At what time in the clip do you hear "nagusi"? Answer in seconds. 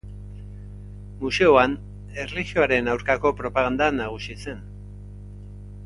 4.01-4.41